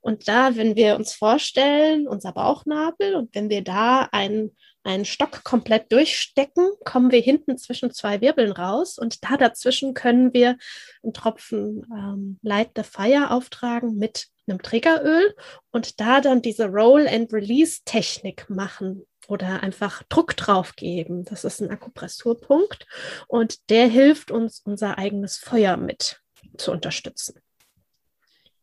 Und 0.01 0.27
da, 0.27 0.55
wenn 0.55 0.75
wir 0.75 0.95
uns 0.95 1.13
vorstellen, 1.13 2.07
unser 2.07 2.31
Bauchnabel 2.31 3.15
und 3.15 3.33
wenn 3.33 3.49
wir 3.49 3.63
da 3.63 4.07
einen 4.11 4.55
einen 4.83 5.03
Stock 5.05 5.43
komplett 5.43 5.91
durchstecken, 5.91 6.71
kommen 6.85 7.11
wir 7.11 7.19
hinten 7.19 7.57
zwischen 7.57 7.91
zwei 7.91 8.21
Wirbeln 8.21 8.53
raus 8.53 8.97
und 8.97 9.23
da 9.23 9.35
dazwischen 9.35 9.93
können 9.93 10.33
wir 10.33 10.57
einen 11.03 11.13
Tropfen 11.13 11.85
ähm, 11.93 12.39
Light 12.41 12.71
the 12.75 12.83
Fire 12.83 13.31
auftragen 13.31 13.97
mit 13.97 14.27
einem 14.47 14.61
Triggeröl 14.61 15.35
und 15.71 15.99
da 15.99 16.21
dann 16.21 16.41
diese 16.41 16.67
Roll 16.67 17.07
and 17.07 17.31
Release 17.33 17.81
Technik 17.83 18.49
machen 18.49 19.05
oder 19.29 19.61
einfach 19.61 20.03
Druck 20.09 20.35
drauf 20.35 20.75
geben. 20.75 21.23
Das 21.25 21.43
ist 21.43 21.61
ein 21.61 21.69
Akupressurpunkt 21.69 22.87
und 23.27 23.69
der 23.69 23.87
hilft 23.87 24.31
uns, 24.31 24.61
unser 24.65 24.97
eigenes 24.97 25.37
Feuer 25.37 25.77
mit 25.77 26.21
zu 26.57 26.71
unterstützen. 26.71 27.39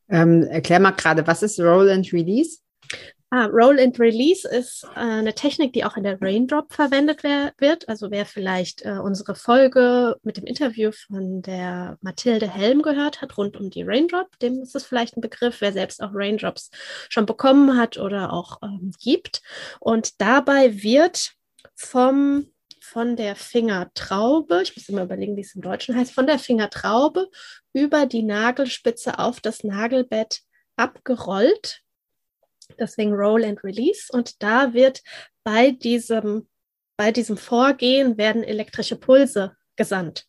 Ähm, 0.08 0.42
erklär 0.44 0.80
mal 0.80 0.92
gerade, 0.92 1.26
was 1.26 1.42
ist 1.42 1.58
Roll 1.60 1.90
and 1.90 2.12
Release? 2.12 2.58
Ah, 3.30 3.46
Roll 3.46 3.80
and 3.80 3.98
Release 3.98 4.48
ist 4.48 4.84
äh, 4.94 5.00
eine 5.00 5.34
Technik, 5.34 5.72
die 5.72 5.84
auch 5.84 5.96
in 5.96 6.04
der 6.04 6.22
Raindrop 6.22 6.72
verwendet 6.72 7.24
wird. 7.24 7.88
Also 7.88 8.12
wer 8.12 8.24
vielleicht 8.24 8.82
äh, 8.84 8.98
unsere 9.02 9.34
Folge 9.34 10.16
mit 10.22 10.36
dem 10.36 10.44
Interview 10.44 10.92
von 10.92 11.42
der 11.42 11.98
Mathilde 12.02 12.48
Helm 12.48 12.82
gehört 12.82 13.22
hat, 13.22 13.36
rund 13.36 13.56
um 13.56 13.68
die 13.68 13.82
Raindrop, 13.82 14.38
dem 14.38 14.62
ist 14.62 14.76
es 14.76 14.84
vielleicht 14.84 15.16
ein 15.16 15.22
Begriff, 15.22 15.60
wer 15.60 15.72
selbst 15.72 16.00
auch 16.02 16.10
Raindrops 16.12 16.70
schon 17.08 17.26
bekommen 17.26 17.76
hat 17.76 17.98
oder 17.98 18.32
auch 18.32 18.62
ähm, 18.62 18.92
gibt. 19.00 19.42
Und 19.80 20.20
dabei 20.20 20.82
wird 20.82 21.32
vom 21.74 22.46
von 22.80 23.16
der 23.16 23.34
Fingertraube, 23.34 24.62
ich 24.62 24.76
muss 24.76 24.88
immer 24.88 25.02
überlegen, 25.02 25.36
wie 25.36 25.40
es 25.40 25.56
im 25.56 25.62
Deutschen 25.62 25.96
heißt, 25.96 26.14
von 26.14 26.28
der 26.28 26.38
Fingertraube 26.38 27.28
über 27.72 28.06
die 28.06 28.22
Nagelspitze 28.22 29.18
auf 29.18 29.40
das 29.40 29.64
Nagelbett 29.64 30.42
abgerollt 30.76 31.82
deswegen 32.78 33.12
Roll 33.12 33.44
and 33.44 33.62
Release. 33.64 34.08
Und 34.12 34.42
da 34.42 34.72
wird 34.74 35.02
bei 35.44 35.70
diesem 35.70 36.46
bei 36.96 37.12
diesem 37.12 37.36
Vorgehen 37.36 38.16
werden 38.16 38.42
elektrische 38.42 38.96
Pulse 38.96 39.54
gesandt. 39.76 40.26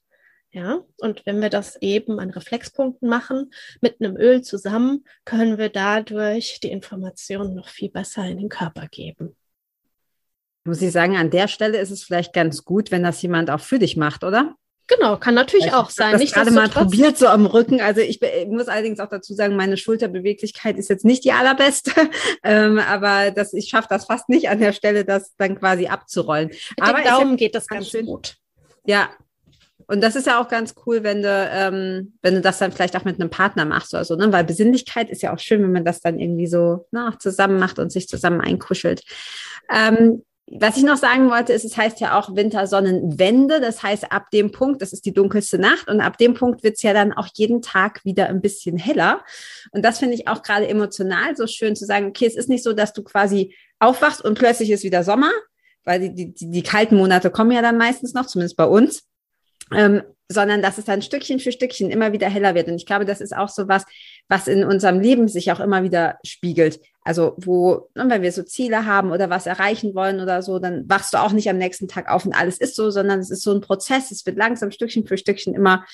Ja, 0.51 0.79
und 0.97 1.25
wenn 1.25 1.41
wir 1.41 1.49
das 1.49 1.75
eben 1.81 2.19
an 2.19 2.29
Reflexpunkten 2.29 3.07
machen, 3.07 3.51
mit 3.81 3.99
einem 3.99 4.15
Öl 4.17 4.41
zusammen, 4.41 5.03
können 5.25 5.57
wir 5.57 5.69
dadurch 5.69 6.59
die 6.61 6.71
Informationen 6.71 7.53
noch 7.53 7.67
viel 7.67 7.89
besser 7.89 8.25
in 8.25 8.37
den 8.37 8.49
Körper 8.49 8.87
geben. 8.87 9.35
Muss 10.63 10.81
ich 10.81 10.91
sagen, 10.91 11.15
an 11.15 11.29
der 11.29 11.47
Stelle 11.47 11.77
ist 11.77 11.91
es 11.91 12.03
vielleicht 12.03 12.33
ganz 12.33 12.63
gut, 12.63 12.91
wenn 12.91 13.03
das 13.03 13.21
jemand 13.21 13.49
auch 13.49 13.59
für 13.59 13.79
dich 13.79 13.97
macht, 13.97 14.23
oder? 14.23 14.55
Genau, 14.87 15.17
kann 15.17 15.35
natürlich 15.35 15.67
ich 15.67 15.73
auch 15.73 15.89
sein. 15.89 16.19
Ich 16.21 16.33
gerade 16.33 16.51
mal 16.51 16.69
probiert 16.69 17.17
so 17.17 17.27
am 17.27 17.45
Rücken. 17.45 17.81
Also 17.81 17.99
ich, 17.99 18.21
muss 18.47 18.69
allerdings 18.69 18.99
auch 18.99 19.09
dazu 19.09 19.33
sagen, 19.33 19.55
meine 19.57 19.75
Schulterbeweglichkeit 19.75 20.77
ist 20.77 20.89
jetzt 20.89 21.03
nicht 21.03 21.25
die 21.25 21.33
allerbeste, 21.33 21.91
ähm, 22.43 22.79
aber 22.79 23.31
das, 23.31 23.53
ich 23.53 23.67
schaffe 23.67 23.87
das 23.89 24.05
fast 24.05 24.29
nicht 24.29 24.49
an 24.49 24.59
der 24.59 24.71
Stelle, 24.71 25.03
das 25.03 25.35
dann 25.37 25.59
quasi 25.59 25.87
abzurollen. 25.87 26.49
Mit 26.49 26.59
aber 26.79 26.99
dem 26.99 27.05
Daumen 27.05 27.37
geht 27.37 27.53
das 27.53 27.67
ganz 27.67 27.89
schön. 27.89 28.05
gut. 28.05 28.37
Ja, 28.85 29.09
und 29.87 30.01
das 30.01 30.15
ist 30.15 30.27
ja 30.27 30.41
auch 30.41 30.49
ganz 30.49 30.75
cool, 30.85 31.03
wenn 31.03 31.21
du, 31.21 31.29
ähm, 31.29 32.13
wenn 32.21 32.35
du 32.35 32.41
das 32.41 32.59
dann 32.59 32.73
vielleicht 32.73 32.95
auch 32.97 33.05
mit 33.05 33.19
einem 33.19 33.29
Partner 33.29 33.63
machst 33.63 33.93
oder 33.93 34.03
so, 34.03 34.15
ne? 34.15 34.31
Weil 34.33 34.43
Besinnlichkeit 34.43 35.09
ist 35.09 35.21
ja 35.21 35.33
auch 35.33 35.39
schön, 35.39 35.63
wenn 35.63 35.71
man 35.71 35.85
das 35.85 36.01
dann 36.01 36.19
irgendwie 36.19 36.47
so 36.47 36.87
ne, 36.91 37.09
auch 37.09 37.17
zusammen 37.17 37.57
macht 37.57 37.79
und 37.79 37.91
sich 37.91 38.07
zusammen 38.07 38.41
einkuschelt. 38.41 39.03
Ähm, 39.73 40.23
was 40.49 40.77
ich 40.77 40.83
noch 40.83 40.95
sagen 40.95 41.29
wollte, 41.29 41.51
ist, 41.51 41.65
es 41.65 41.75
heißt 41.75 41.99
ja 41.99 42.17
auch 42.17 42.35
Wintersonnenwende. 42.35 43.59
Das 43.59 43.83
heißt, 43.83 44.11
ab 44.11 44.31
dem 44.31 44.51
Punkt, 44.51 44.81
das 44.81 44.93
ist 44.93 45.05
die 45.05 45.13
dunkelste 45.13 45.59
Nacht, 45.59 45.89
und 45.89 45.99
ab 45.99 46.17
dem 46.17 46.35
Punkt 46.35 46.63
wird 46.63 46.75
es 46.75 46.83
ja 46.83 46.93
dann 46.93 47.11
auch 47.11 47.27
jeden 47.33 47.61
Tag 47.61 48.03
wieder 48.05 48.27
ein 48.27 48.41
bisschen 48.41 48.77
heller. 48.77 49.23
Und 49.71 49.83
das 49.83 49.99
finde 49.99 50.15
ich 50.15 50.27
auch 50.29 50.43
gerade 50.43 50.67
emotional 50.67 51.35
so 51.35 51.47
schön 51.47 51.75
zu 51.75 51.85
sagen, 51.85 52.07
okay, 52.07 52.25
es 52.25 52.37
ist 52.37 52.47
nicht 52.47 52.63
so, 52.63 52.71
dass 52.71 52.93
du 52.93 53.03
quasi 53.03 53.55
aufwachst 53.79 54.23
und 54.23 54.39
plötzlich 54.39 54.71
ist 54.71 54.83
wieder 54.83 55.03
Sommer, 55.03 55.31
weil 55.83 55.99
die, 56.09 56.33
die, 56.33 56.49
die 56.49 56.63
kalten 56.63 56.95
Monate 56.95 57.29
kommen 57.29 57.51
ja 57.51 57.61
dann 57.61 57.77
meistens 57.77 58.13
noch, 58.13 58.25
zumindest 58.25 58.55
bei 58.55 58.65
uns. 58.65 59.03
Ähm, 59.73 60.01
sondern 60.29 60.61
dass 60.61 60.77
es 60.77 60.85
dann 60.85 61.01
Stückchen 61.01 61.39
für 61.39 61.51
Stückchen 61.51 61.89
immer 61.89 62.11
wieder 62.11 62.29
heller 62.29 62.53
wird. 62.55 62.67
Und 62.67 62.75
ich 62.75 62.85
glaube, 62.85 63.05
das 63.05 63.21
ist 63.21 63.35
auch 63.35 63.49
so 63.49 63.67
was, 63.67 63.85
was 64.27 64.47
in 64.47 64.63
unserem 64.63 64.99
Leben 64.99 65.27
sich 65.27 65.51
auch 65.51 65.59
immer 65.59 65.83
wieder 65.83 66.17
spiegelt. 66.25 66.79
Also 67.03 67.35
wo, 67.37 67.89
ne, 67.95 68.05
wenn 68.09 68.21
wir 68.21 68.33
so 68.33 68.43
Ziele 68.43 68.85
haben 68.85 69.11
oder 69.11 69.29
was 69.29 69.45
erreichen 69.45 69.95
wollen 69.95 70.19
oder 70.19 70.41
so, 70.41 70.59
dann 70.59 70.83
wachst 70.89 71.13
du 71.13 71.17
auch 71.17 71.31
nicht 71.31 71.49
am 71.49 71.57
nächsten 71.57 71.87
Tag 71.87 72.09
auf 72.09 72.25
und 72.25 72.33
alles 72.33 72.57
ist 72.57 72.75
so, 72.75 72.89
sondern 72.89 73.19
es 73.19 73.29
ist 73.29 73.43
so 73.43 73.53
ein 73.53 73.61
Prozess. 73.61 74.11
Es 74.11 74.25
wird 74.25 74.37
langsam 74.37 74.71
Stückchen 74.71 75.07
für 75.07 75.17
Stückchen 75.17 75.53
immer 75.55 75.85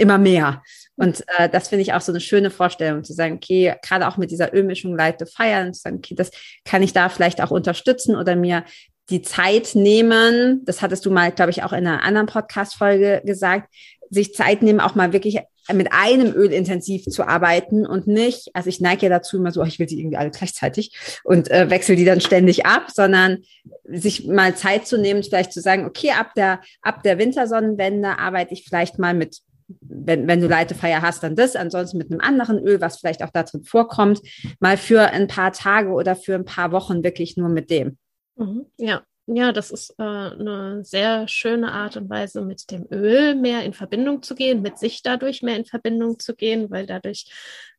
immer 0.00 0.16
mehr. 0.16 0.62
Und 0.96 1.22
äh, 1.36 1.48
das 1.50 1.68
finde 1.68 1.82
ich 1.82 1.92
auch 1.92 2.00
so 2.00 2.10
eine 2.10 2.20
schöne 2.20 2.50
Vorstellung, 2.50 3.04
zu 3.04 3.12
sagen, 3.12 3.34
okay, 3.34 3.74
gerade 3.86 4.08
auch 4.08 4.16
mit 4.16 4.30
dieser 4.30 4.54
Ölmischung 4.54 4.96
to 4.96 5.26
Fire, 5.26 5.70
zu 5.72 5.80
sagen, 5.82 5.96
okay, 5.98 6.14
das 6.14 6.30
kann 6.64 6.82
ich 6.82 6.94
da 6.94 7.10
vielleicht 7.10 7.42
auch 7.42 7.50
unterstützen 7.50 8.16
oder 8.16 8.34
mir 8.34 8.64
die 9.10 9.22
Zeit 9.22 9.74
nehmen, 9.74 10.64
das 10.64 10.82
hattest 10.82 11.04
du 11.04 11.10
mal, 11.10 11.32
glaube 11.32 11.50
ich, 11.50 11.62
auch 11.62 11.72
in 11.72 11.86
einer 11.86 12.02
anderen 12.02 12.26
Podcast-Folge 12.26 13.22
gesagt, 13.24 13.72
sich 14.10 14.34
Zeit 14.34 14.62
nehmen, 14.62 14.80
auch 14.80 14.94
mal 14.94 15.12
wirklich 15.12 15.38
mit 15.72 15.88
einem 15.92 16.32
Öl 16.32 16.52
intensiv 16.52 17.04
zu 17.04 17.26
arbeiten 17.26 17.86
und 17.86 18.06
nicht, 18.06 18.50
also 18.54 18.68
ich 18.68 18.80
neige 18.80 19.06
ja 19.06 19.08
dazu 19.08 19.36
immer 19.36 19.52
so, 19.52 19.62
oh, 19.62 19.64
ich 19.64 19.78
will 19.78 19.86
die 19.86 20.00
irgendwie 20.00 20.16
alle 20.16 20.30
gleichzeitig 20.30 21.20
und 21.22 21.50
äh, 21.50 21.70
wechsle 21.70 21.94
die 21.96 22.04
dann 22.04 22.20
ständig 22.20 22.66
ab, 22.66 22.90
sondern 22.92 23.38
sich 23.84 24.26
mal 24.26 24.56
Zeit 24.56 24.86
zu 24.86 24.98
nehmen, 24.98 25.22
vielleicht 25.22 25.52
zu 25.52 25.60
sagen, 25.60 25.86
okay, 25.86 26.10
ab 26.10 26.34
der, 26.34 26.60
ab 26.82 27.02
der 27.02 27.18
Wintersonnenwende 27.18 28.18
arbeite 28.18 28.52
ich 28.52 28.64
vielleicht 28.64 28.98
mal 28.98 29.14
mit 29.14 29.40
wenn, 29.82 30.26
wenn 30.26 30.40
du 30.40 30.48
Leitefeier 30.48 31.00
hast, 31.00 31.22
dann 31.22 31.36
das, 31.36 31.54
ansonsten 31.54 31.98
mit 31.98 32.10
einem 32.10 32.20
anderen 32.20 32.58
Öl, 32.58 32.80
was 32.80 32.98
vielleicht 32.98 33.22
auch 33.22 33.30
da 33.30 33.44
drin 33.44 33.62
vorkommt, 33.62 34.20
mal 34.58 34.76
für 34.76 35.02
ein 35.02 35.28
paar 35.28 35.52
Tage 35.52 35.90
oder 35.90 36.16
für 36.16 36.34
ein 36.34 36.44
paar 36.44 36.72
Wochen 36.72 37.04
wirklich 37.04 37.36
nur 37.36 37.48
mit 37.48 37.70
dem. 37.70 37.96
Mhm. 38.40 38.66
Ja, 38.78 39.04
ja, 39.26 39.52
das 39.52 39.70
ist 39.70 39.94
äh, 39.98 40.02
eine 40.02 40.84
sehr 40.84 41.28
schöne 41.28 41.72
Art 41.72 41.96
und 41.96 42.10
Weise, 42.10 42.42
mit 42.42 42.70
dem 42.70 42.86
Öl 42.90 43.36
mehr 43.36 43.64
in 43.64 43.74
Verbindung 43.74 44.22
zu 44.22 44.34
gehen, 44.34 44.62
mit 44.62 44.78
sich 44.78 45.02
dadurch 45.02 45.42
mehr 45.42 45.56
in 45.56 45.64
Verbindung 45.64 46.18
zu 46.18 46.34
gehen, 46.34 46.70
weil 46.70 46.86
dadurch, 46.86 47.30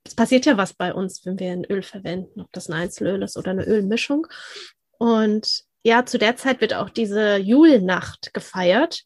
es 0.05 0.15
passiert 0.15 0.45
ja 0.45 0.57
was 0.57 0.73
bei 0.73 0.93
uns, 0.93 1.25
wenn 1.25 1.39
wir 1.39 1.51
ein 1.51 1.65
Öl 1.65 1.81
verwenden, 1.81 2.41
ob 2.41 2.51
das 2.53 2.69
ein 2.69 2.73
Einzelöl 2.73 3.21
ist 3.23 3.37
oder 3.37 3.51
eine 3.51 3.65
Ölmischung. 3.65 4.27
Und 4.97 5.63
ja, 5.83 6.05
zu 6.05 6.17
der 6.17 6.37
Zeit 6.37 6.61
wird 6.61 6.73
auch 6.73 6.89
diese 6.89 7.37
Julnacht 7.37 8.33
gefeiert. 8.33 9.03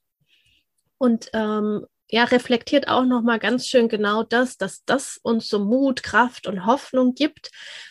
Und 0.97 1.29
ähm, 1.33 1.85
ja, 2.09 2.23
reflektiert 2.25 2.87
auch 2.87 3.03
nochmal 3.03 3.39
ganz 3.39 3.67
schön 3.67 3.89
genau 3.89 4.23
das, 4.23 4.57
dass 4.57 4.85
das 4.85 5.19
uns 5.23 5.49
so 5.49 5.59
Mut, 5.59 6.03
Kraft 6.03 6.45
und 6.45 6.65
Hoffnung 6.65 7.15
gibt, 7.15 7.49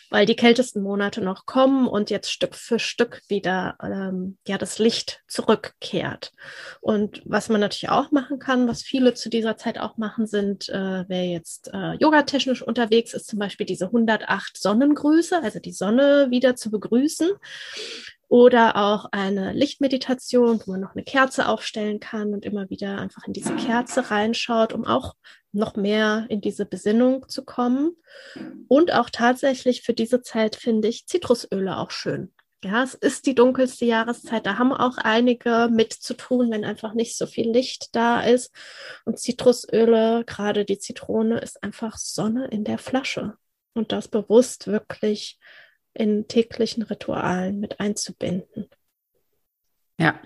weil 0.09 0.25
die 0.25 0.37
kältesten 0.37 0.81
Monate 0.81 1.19
noch 1.19 1.45
kommen 1.45 1.87
und 1.87 2.09
jetzt 2.09 2.31
Stück 2.31 2.55
für 2.55 2.79
Stück 2.79 3.21
wieder 3.27 3.75
ähm, 3.83 4.37
ja 4.47 4.57
das 4.57 4.79
Licht 4.79 5.21
zurückkehrt. 5.27 6.31
Und 6.79 7.21
was 7.25 7.49
man 7.49 7.59
natürlich 7.59 7.89
auch 7.89 8.11
machen 8.11 8.39
kann, 8.39 8.69
was 8.69 8.83
viele 8.83 9.13
zu 9.15 9.29
dieser 9.29 9.57
Zeit 9.57 9.77
auch 9.79 9.97
machen, 9.97 10.27
sind, 10.27 10.69
äh, 10.69 11.03
wer 11.07 11.25
jetzt 11.25 11.71
äh, 11.73 11.95
yogatechnisch 11.99 12.61
unterwegs 12.61 13.13
ist, 13.13 13.27
zum 13.27 13.39
Beispiel 13.39 13.65
diese 13.65 13.87
108 13.87 14.57
Sonnengrüße, 14.57 15.43
also 15.43 15.59
die 15.59 15.73
Sonne 15.73 16.27
wieder 16.29 16.55
zu 16.55 16.71
begrüßen 16.71 17.31
oder 18.27 18.75
auch 18.75 19.05
eine 19.11 19.53
Lichtmeditation, 19.53 20.61
wo 20.65 20.71
man 20.71 20.81
noch 20.81 20.95
eine 20.95 21.03
Kerze 21.03 21.47
aufstellen 21.47 21.99
kann 21.99 22.33
und 22.33 22.45
immer 22.45 22.69
wieder 22.69 22.97
einfach 22.97 23.25
in 23.27 23.33
diese 23.33 23.55
Kerze 23.55 24.09
reinschaut, 24.09 24.73
um 24.73 24.85
auch 24.85 25.15
noch 25.51 25.75
mehr 25.75 26.25
in 26.29 26.41
diese 26.41 26.65
Besinnung 26.65 27.27
zu 27.29 27.45
kommen. 27.45 27.95
Und 28.67 28.93
auch 28.93 29.09
tatsächlich 29.09 29.83
für 29.83 29.93
diese 29.93 30.21
Zeit 30.21 30.55
finde 30.55 30.87
ich 30.87 31.07
Zitrusöle 31.07 31.77
auch 31.77 31.91
schön. 31.91 32.33
Ja, 32.63 32.81
es 32.81 32.95
ist 32.95 33.27
die 33.27 33.35
dunkelste 33.35 33.85
Jahreszeit. 33.85 34.47
Da 34.47 34.57
haben 34.57 34.73
auch 34.73 34.97
einige 34.97 35.69
mit 35.71 35.93
zu 35.93 36.15
tun, 36.15 36.49
wenn 36.49 36.65
einfach 36.65 36.95
nicht 36.95 37.15
so 37.15 37.27
viel 37.27 37.51
Licht 37.51 37.95
da 37.95 38.21
ist. 38.21 38.51
Und 39.05 39.19
Zitrusöle, 39.19 40.23
gerade 40.25 40.65
die 40.65 40.79
Zitrone, 40.79 41.39
ist 41.39 41.61
einfach 41.63 41.97
Sonne 41.97 42.47
in 42.47 42.63
der 42.63 42.79
Flasche. 42.79 43.37
Und 43.75 43.91
das 43.91 44.07
bewusst 44.07 44.65
wirklich 44.65 45.37
in 45.95 46.27
täglichen 46.27 46.83
Ritualen 46.83 47.59
mit 47.59 47.79
einzubinden. 47.79 48.67
Ja. 49.97 50.19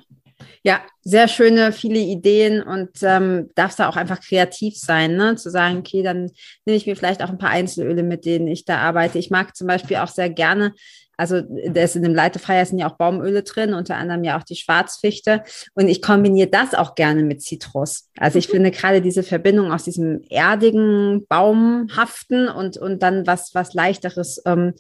Ja, 0.64 0.82
sehr 1.02 1.28
schöne, 1.28 1.74
viele 1.74 2.00
Ideen 2.00 2.62
und 2.62 2.92
ähm, 3.02 3.50
darfst 3.56 3.80
da 3.80 3.90
auch 3.90 3.98
einfach 3.98 4.22
kreativ 4.22 4.78
sein, 4.78 5.16
ne? 5.16 5.36
Zu 5.36 5.50
sagen, 5.50 5.80
okay, 5.80 6.02
dann 6.02 6.32
nehme 6.66 6.78
ich 6.78 6.86
mir 6.86 6.96
vielleicht 6.96 7.22
auch 7.22 7.30
ein 7.30 7.38
paar 7.38 7.50
Einzelöle, 7.50 8.04
mit 8.04 8.26
denen 8.26 8.48
ich 8.48 8.64
da 8.64 8.78
arbeite. 8.78 9.20
Ich 9.20 9.30
mag 9.30 9.56
zum 9.56 9.68
Beispiel 9.68 9.98
auch 9.98 10.08
sehr 10.08 10.30
gerne, 10.30 10.74
also 11.20 11.42
da 11.42 11.82
ist 11.82 11.98
in 11.98 12.04
dem 12.04 12.16
Leitefreier 12.16 12.66
sind 12.66 12.80
ja 12.80 12.90
auch 12.90 12.96
Baumöle 12.96 13.44
drin, 13.44 13.74
unter 13.74 13.98
anderem 13.98 14.24
ja 14.24 14.40
auch 14.40 14.44
die 14.44 14.56
Schwarzfichte. 14.56 15.44
Und 15.74 15.90
ich 15.90 16.02
kombiniere 16.02 16.48
das 16.48 16.74
auch 16.74 16.96
gerne 16.96 17.24
mit 17.24 17.42
Zitrus. 17.42 18.10
Also 18.18 18.40
ich 18.40 18.48
mhm. 18.48 18.54
finde 18.54 18.72
gerade 18.72 19.02
diese 19.02 19.24
Verbindung 19.24 19.74
aus 19.74 19.84
diesem 19.84 20.22
erdigen, 20.30 21.26
baumhaften 21.28 22.48
und, 22.48 22.78
und 22.78 23.04
dann 23.04 23.28
was, 23.28 23.54
was 23.54 23.74
leichteres 23.74 24.42
ähm, 24.46 24.76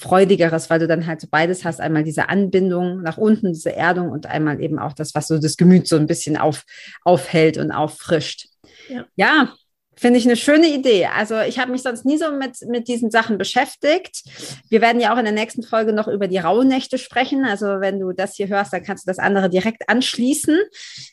freudigeres, 0.00 0.70
weil 0.70 0.78
du 0.78 0.86
dann 0.86 1.06
halt 1.06 1.20
so 1.20 1.28
beides 1.30 1.64
hast, 1.64 1.80
einmal 1.80 2.04
diese 2.04 2.28
Anbindung 2.28 3.02
nach 3.02 3.18
unten, 3.18 3.52
diese 3.52 3.74
Erdung 3.74 4.10
und 4.10 4.26
einmal 4.26 4.60
eben 4.60 4.78
auch 4.78 4.94
das, 4.94 5.14
was 5.14 5.28
so 5.28 5.38
das 5.38 5.56
Gemüt 5.56 5.86
so 5.86 5.96
ein 5.96 6.06
bisschen 6.06 6.36
auf, 6.36 6.64
aufhält 7.04 7.58
und 7.58 7.70
auffrischt. 7.70 8.48
Ja. 8.88 9.04
ja, 9.14 9.54
Finde 10.00 10.18
ich 10.18 10.24
eine 10.24 10.36
schöne 10.36 10.66
Idee. 10.66 11.08
Also 11.14 11.38
ich 11.40 11.58
habe 11.58 11.70
mich 11.70 11.82
sonst 11.82 12.06
nie 12.06 12.16
so 12.16 12.32
mit, 12.32 12.56
mit 12.66 12.88
diesen 12.88 13.10
Sachen 13.10 13.36
beschäftigt. 13.36 14.22
Wir 14.70 14.80
werden 14.80 14.98
ja 14.98 15.12
auch 15.12 15.18
in 15.18 15.26
der 15.26 15.34
nächsten 15.34 15.62
Folge 15.62 15.92
noch 15.92 16.08
über 16.08 16.26
die 16.26 16.38
Rauhnächte 16.38 16.96
sprechen. 16.96 17.44
Also 17.44 17.66
wenn 17.80 18.00
du 18.00 18.12
das 18.12 18.34
hier 18.34 18.48
hörst, 18.48 18.72
dann 18.72 18.82
kannst 18.82 19.06
du 19.06 19.10
das 19.10 19.18
andere 19.18 19.50
direkt 19.50 19.90
anschließen. 19.90 20.56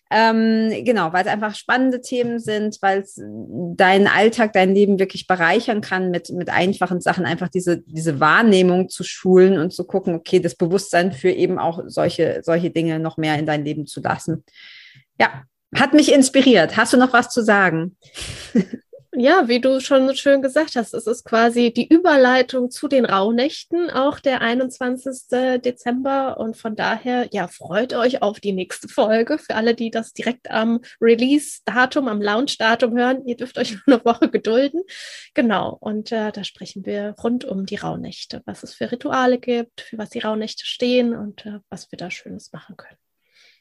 Ähm, 0.09 0.85
genau, 0.85 1.11
weil 1.11 1.25
es 1.25 1.31
einfach 1.31 1.53
spannende 1.53 1.99
Themen 1.99 2.39
sind, 2.39 2.77
weil 2.79 3.01
es 3.01 3.21
deinen 3.75 4.07
Alltag, 4.07 4.53
dein 4.53 4.73
Leben 4.73 4.99
wirklich 4.99 5.27
bereichern 5.27 5.81
kann 5.81 6.09
mit, 6.09 6.29
mit 6.29 6.49
einfachen 6.49 7.01
Sachen, 7.01 7.25
einfach 7.25 7.49
diese, 7.49 7.81
diese 7.81 8.21
Wahrnehmung 8.21 8.87
zu 8.87 9.03
schulen 9.03 9.59
und 9.59 9.73
zu 9.73 9.83
gucken, 9.83 10.15
okay, 10.15 10.39
das 10.39 10.55
Bewusstsein 10.55 11.11
für 11.11 11.31
eben 11.31 11.59
auch 11.59 11.81
solche, 11.87 12.39
solche 12.41 12.69
Dinge 12.69 12.99
noch 12.99 13.17
mehr 13.17 13.37
in 13.37 13.45
dein 13.45 13.65
Leben 13.65 13.85
zu 13.85 13.99
lassen. 13.99 14.45
Ja, 15.19 15.43
hat 15.75 15.93
mich 15.93 16.11
inspiriert. 16.11 16.77
Hast 16.77 16.93
du 16.93 16.97
noch 16.97 17.13
was 17.13 17.29
zu 17.29 17.43
sagen? 17.43 17.97
Ja, 19.19 19.47
wie 19.47 19.59
du 19.59 19.79
schon 19.79 20.15
schön 20.15 20.43
gesagt 20.43 20.75
hast, 20.75 20.93
es 20.93 21.07
ist 21.07 21.25
quasi 21.25 21.73
die 21.73 21.87
Überleitung 21.87 22.69
zu 22.69 22.87
den 22.87 23.03
Rauhnächten, 23.03 23.89
auch 23.89 24.19
der 24.19 24.41
21. 24.41 25.61
Dezember. 25.65 26.37
Und 26.37 26.55
von 26.55 26.75
daher, 26.75 27.27
ja, 27.31 27.47
freut 27.47 27.93
euch 27.95 28.21
auf 28.21 28.39
die 28.39 28.51
nächste 28.51 28.87
Folge. 28.87 29.39
Für 29.39 29.55
alle, 29.55 29.73
die 29.73 29.89
das 29.89 30.13
direkt 30.13 30.51
am 30.51 30.81
Release-Datum, 31.01 32.07
am 32.07 32.21
Launch-Datum 32.21 32.95
hören, 32.95 33.25
ihr 33.25 33.35
dürft 33.35 33.57
euch 33.57 33.71
nur 33.87 33.95
eine 33.95 34.05
Woche 34.05 34.29
gedulden. 34.29 34.83
Genau, 35.33 35.75
und 35.79 36.11
äh, 36.11 36.31
da 36.31 36.43
sprechen 36.43 36.85
wir 36.85 37.15
rund 37.23 37.43
um 37.43 37.65
die 37.65 37.77
Rauhnächte, 37.77 38.43
was 38.45 38.61
es 38.61 38.75
für 38.75 38.91
Rituale 38.91 39.39
gibt, 39.39 39.81
für 39.81 39.97
was 39.97 40.11
die 40.11 40.19
Rauhnächte 40.19 40.63
stehen 40.63 41.15
und 41.15 41.43
äh, 41.47 41.59
was 41.71 41.91
wir 41.91 41.97
da 41.97 42.11
Schönes 42.11 42.53
machen 42.53 42.77
können. 42.77 42.99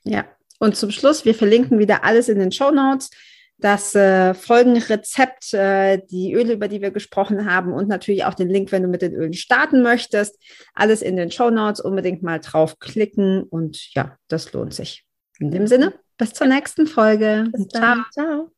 Ja, 0.05 0.27
und 0.59 0.77
zum 0.77 0.91
Schluss, 0.91 1.25
wir 1.25 1.35
verlinken 1.35 1.79
wieder 1.79 2.05
alles 2.05 2.29
in 2.29 2.39
den 2.39 2.53
Show 2.53 2.71
Notes. 2.71 3.11
Das 3.59 3.95
äh, 3.95 4.35
Folgenrezept, 4.35 5.55
äh, 5.55 5.99
die 6.11 6.35
Öle, 6.35 6.53
über 6.53 6.69
die 6.69 6.83
wir 6.83 6.91
gesprochen 6.91 7.51
haben 7.51 7.73
und 7.73 7.89
natürlich 7.89 8.25
auch 8.25 8.35
den 8.35 8.51
Link, 8.51 8.71
wenn 8.71 8.83
du 8.83 8.89
mit 8.89 9.01
den 9.01 9.15
Ölen 9.15 9.33
starten 9.33 9.83
möchtest. 9.83 10.39
Alles 10.75 11.01
in 11.01 11.17
den 11.17 11.31
Show 11.31 11.49
Notes. 11.49 11.81
Unbedingt 11.81 12.23
mal 12.23 12.39
draufklicken 12.39 13.45
und 13.45 13.95
ja, 13.95 14.17
das 14.29 14.53
lohnt 14.53 14.75
sich. 14.75 15.05
In 15.39 15.51
dem 15.51 15.67
Sinne, 15.67 15.95
bis 16.19 16.35
zur 16.35 16.49
nächsten 16.49 16.87
Folge. 16.87 17.49
Bis 17.51 17.69
dann. 17.69 18.05
Ciao. 18.13 18.51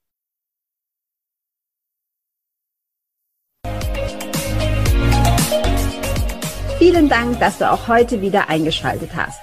Vielen 6.78 7.08
Dank, 7.08 7.40
dass 7.40 7.58
du 7.58 7.70
auch 7.70 7.88
heute 7.88 8.20
wieder 8.20 8.48
eingeschaltet 8.48 9.10
hast. 9.16 9.42